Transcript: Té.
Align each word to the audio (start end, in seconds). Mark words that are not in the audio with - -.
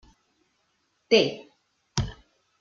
Té. 1.13 1.21